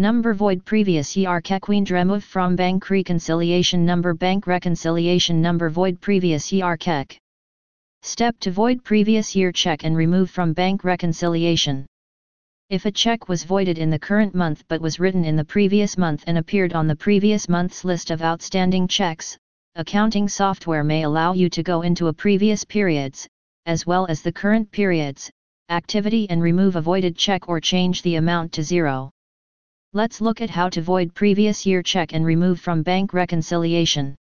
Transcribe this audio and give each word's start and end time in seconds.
Number 0.00 0.32
void 0.32 0.64
previous 0.64 1.16
year 1.16 1.40
check 1.40 1.66
remove 1.66 2.22
from 2.22 2.54
bank 2.54 2.88
reconciliation 2.88 3.84
number 3.84 4.14
bank 4.14 4.46
reconciliation 4.46 5.42
number 5.42 5.68
void 5.68 6.00
previous 6.00 6.52
year 6.52 6.76
check. 6.76 7.18
Step 8.02 8.38
to 8.38 8.52
void 8.52 8.84
previous 8.84 9.34
year 9.34 9.50
check 9.50 9.82
and 9.82 9.96
remove 9.96 10.30
from 10.30 10.52
bank 10.52 10.84
reconciliation. 10.84 11.84
If 12.70 12.86
a 12.86 12.92
check 12.92 13.28
was 13.28 13.42
voided 13.42 13.76
in 13.76 13.90
the 13.90 13.98
current 13.98 14.36
month 14.36 14.62
but 14.68 14.80
was 14.80 15.00
written 15.00 15.24
in 15.24 15.34
the 15.34 15.44
previous 15.44 15.98
month 15.98 16.22
and 16.28 16.38
appeared 16.38 16.74
on 16.74 16.86
the 16.86 16.94
previous 16.94 17.48
month's 17.48 17.84
list 17.84 18.12
of 18.12 18.22
outstanding 18.22 18.86
checks, 18.86 19.36
accounting 19.74 20.28
software 20.28 20.84
may 20.84 21.02
allow 21.02 21.32
you 21.32 21.50
to 21.50 21.64
go 21.64 21.82
into 21.82 22.06
a 22.06 22.12
previous 22.12 22.64
periods, 22.64 23.26
as 23.66 23.84
well 23.84 24.06
as 24.06 24.22
the 24.22 24.30
current 24.30 24.70
periods, 24.70 25.28
activity 25.70 26.30
and 26.30 26.40
remove 26.40 26.76
a 26.76 26.80
voided 26.80 27.16
check 27.16 27.48
or 27.48 27.60
change 27.60 28.02
the 28.02 28.14
amount 28.14 28.52
to 28.52 28.62
zero. 28.62 29.10
Let's 29.98 30.20
look 30.20 30.40
at 30.40 30.50
how 30.50 30.68
to 30.68 30.80
void 30.80 31.12
previous 31.12 31.66
year 31.66 31.82
check 31.82 32.14
and 32.14 32.24
remove 32.24 32.60
from 32.60 32.84
bank 32.84 33.12
reconciliation. 33.12 34.14